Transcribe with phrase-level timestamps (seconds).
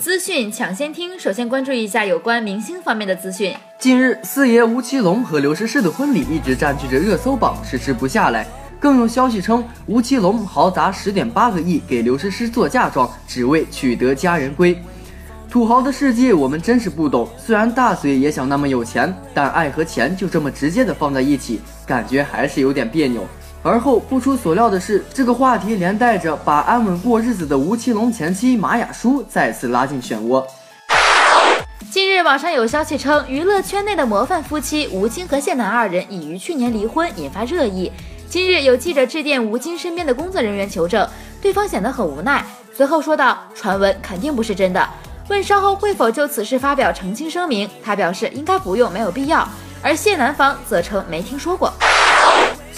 [0.00, 3.54] 资讯抢先听，首先关注一下有关明星方面的资讯。
[3.78, 8.46] 近日，四爷吴奇隆和刘诗诗的婚礼一直占据着热搜榜，迟迟不下来。
[8.80, 14.82] 更有消息称，吴奇隆豪砸十点八个亿给刘诗诗做嫁妆，只为取得佳人归。
[15.50, 23.26] 土豪的世界我们真是不懂，虽然大嘴也想那么有钱，但爱和钱就这么直接的放在一起，感觉还是有点别扭。
[23.62, 30.42] 而后不出所料的是，这个话题连带着把安稳过日子的吴奇隆前妻马雅舒再次拉进漩涡。
[31.90, 37.92] 近日，网上有消息称，娱乐圈内的模范夫妻吴京和谢楠二人已于去年离婚，引发热议。
[38.30, 41.06] 今日有记者致电吴京身边的工作人员求证，
[41.42, 42.42] 对方显得很无奈，
[42.74, 44.88] 随后说道：“传闻肯定不是真的。”
[45.28, 49.46] 问稍后会否就此事发表澄清声明，他表示应该不用，没有必要。
[49.82, 51.72] 而谢楠方则称没听说过。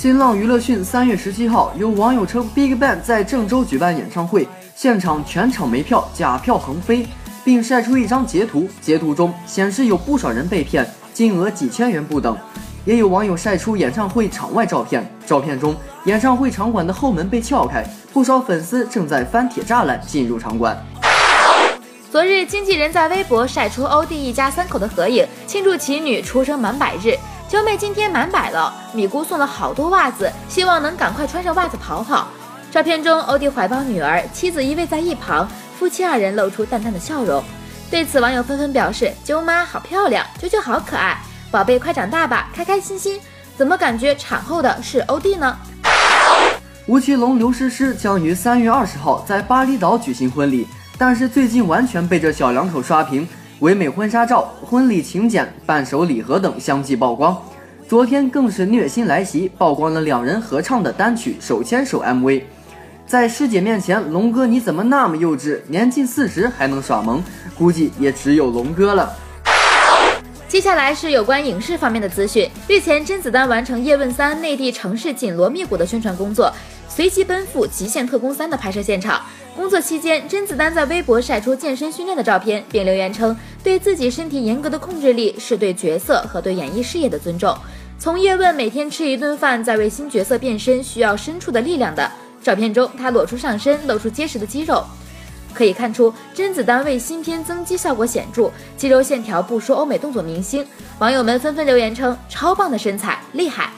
[0.03, 7.07] 新浪娱乐讯三月十七号，有网友称 BigBang 在郑州举办演唱会，现场全场没票，假票横飞，
[7.45, 8.69] 并晒出一张截图。
[8.81, 12.37] 截图中显示有不少人被骗，金额几千元不等。
[12.85, 15.73] 也有网友晒出演唱会场外照片，照片中
[16.07, 20.77] 演唱会场馆的后门被撬开，不少粉丝正在翻铁栅栏进入场馆。
[22.11, 27.17] 昨日，经纪人在微博晒出欧弟一家三口的合影，庆祝其女出生满百日。
[27.53, 32.27] 九妹今天满百了，米姑送了好多袜子，希望能赶快穿上袜子跑跑。
[32.71, 35.47] 照片中，欧弟怀抱女儿，妻子依偎在一旁，
[35.79, 37.45] 夫妻二人露出淡淡的笑容。
[37.91, 43.21] 对此，网友纷纷表示：“舅妈好漂亮，舅舅好可爱，宝贝快长大吧，开开心心。”
[43.55, 45.55] 怎么感觉产后的是欧弟呢？
[46.87, 50.67] 吴奇隆、刘诗诗将于三月二十号在巴厘岛举行婚礼，
[50.97, 53.29] 但是最近完全被这小两口刷屏。
[53.63, 57.41] 唯美婚纱照、婚礼请柬、伴手礼盒等相继曝光，
[57.89, 62.43] 昨天更是虐心来袭，曝光了两人合唱的单曲《手牵手》MV。
[63.07, 65.61] 在师姐面前，龙哥你怎么那么幼稚？
[65.69, 67.23] 年近四十还能耍萌，
[67.57, 69.15] 估计也只有龙哥了。
[70.49, 72.51] 接下来是有关影视方面的资讯。
[72.67, 76.53] 日前，甄子丹完成《叶问三》内地城市紧锣密鼓的宣传工作。
[76.89, 79.23] 随即奔赴《极限特工三》的拍摄现场。
[79.57, 87.57] 工作期间，甄子丹在微博晒出健身训练的照片，并留言称：“对自己身体严格的控制力是对角色和对演艺事业的尊重。”
[87.99, 92.11] 从叶问每天吃一顿饭，在为新角色变身需要深处的力量的
[92.43, 94.85] 照片中，他裸出上身，露出结实的肌肉，
[95.55, 100.67] 可以看出甄子丹为新片增肌效果显著，肌肉线条不输欧美动作明星。
[100.99, 103.71] 网友们纷纷留言称：“超棒的身材，厉害！”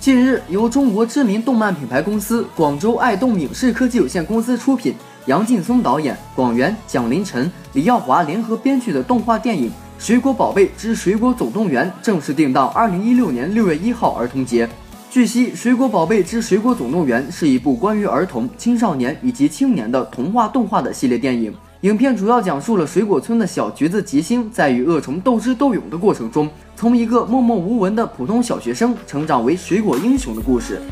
[0.00, 14.68] 近日，由中国知名动漫品牌公司广州爱动影视科技有限公司出品，杨劲松导演，广元、蒋林晨、李耀华联合编剧的动画电影《水果宝贝之水果总动员》正式定档二零一六年六月一号儿童节。
[15.10, 21.54] 据悉，《水果宝贝之水果总动员》是一部关于儿童、青少年以及青年的童话动画的系列电影。
[21.80, 26.50] 影片主要讲述了水果村的小橘子吉星在与恶虫斗智斗勇的过程中。
[26.76, 30.82] 从一个默默无闻的普通小学生成长为水果英雄的故事。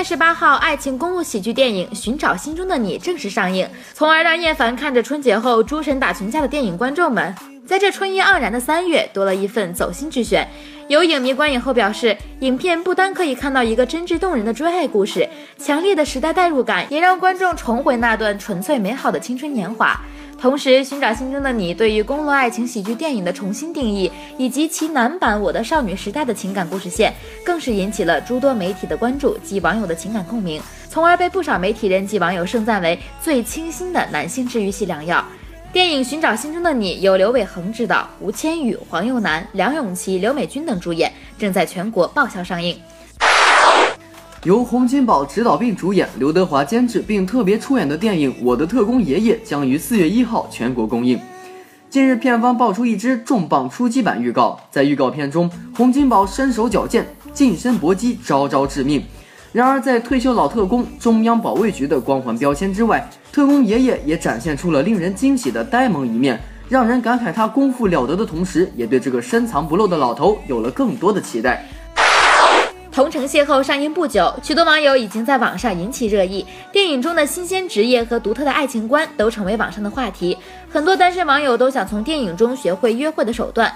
[0.00, 7.34] 三十八号，爱情公路喜剧电影《寻找心中的你》正式上映，从而让厌烦看着春节后诸神打群架的电影观众们，
[7.66, 10.48] 在这春意盎然的三月多了一份走心之选。
[10.88, 15.28] 有影迷观影后表示，影片不单可以看到一个真挚动人的追爱故事，
[15.58, 20.00] 强烈的时代代入感也让观众重回那段纯粹美好的青春年华。
[20.40, 27.12] 同时，寻找心中的你对于公路爱情喜剧电影的重新定义，以及其男版《我的少女时代》的情感故事线，
[27.44, 30.58] 更是引起了诸多媒体的关注及网友的情感共鸣，
[30.88, 35.22] 从而被不少媒体人及网友盛赞为最清新的男性治愈系良药。
[35.74, 42.80] 电影《寻找心中的你》由刘伟恒执导，吴千语、黄又南、梁咏琪、刘美君等主演，正在全国爆笑上映。
[44.44, 51.20] 由洪金宝执导并主演，刘德华监制并特别出演的电影《我的特工爷爷》将于四月一号全国公映。
[51.90, 59.04] 近日，片方爆出一支重磅出击版预告，在预告片中，洪金宝身手矫健，近身搏击，招招致命。
[59.52, 71.66] 然而，在退休老特工、中央保卫局的光环标签之外，特工爷爷也展现出了令人惊喜的呆萌一面，让人感慨他功夫了得的同时，也对这个深藏不露的老头有了更多的期待。
[73.00, 76.44] 同城邂逅上映不久，许多网友已经在网上引起热议。
[76.70, 80.36] 电影中的新鲜职业和独特的爱情观都成为网上的话题。
[80.68, 83.74] 很多单身网友都想从电影中学会约会的手段。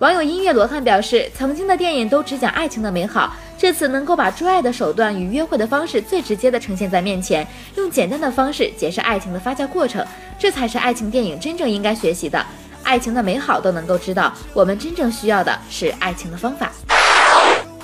[0.00, 7.46] 网友音乐罗汉表示，曾经的电影都只讲爱情的美好，这次能够把追爱的手段与约会的方式最直接的呈现在面前，
[7.76, 10.04] 用简单的方式解释爱情的发酵过程，
[10.38, 12.44] 这才是爱情电影真正应该学习的。
[12.82, 16.70] 爱情的美好都能够知道，我们真正需要的是爱情的方法。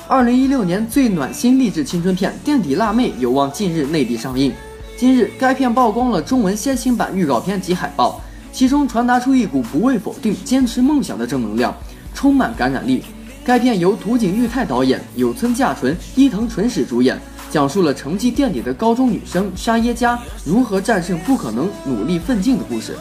[0.09, 4.53] 二零一六年最暖心励志青春片《垫底辣妹》有望近日内地上映。
[4.97, 8.21] 近日，该片曝光了中文先行版预告片及海报，
[8.53, 11.77] 其中传达出一股不畏否定、坚持梦想的正能量，
[12.15, 13.03] 充满感染力。
[13.45, 17.21] 该片由土井裕太导演，有村架纯、伊藤纯史主演，
[17.51, 22.95] 讲述了成绩垫底的高中女生沙耶加如何战胜不可能、努力奋进的故事。